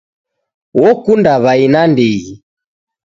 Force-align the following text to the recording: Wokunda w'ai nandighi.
Wokunda 0.79 1.33
w'ai 1.43 1.65
nandighi. 1.73 2.33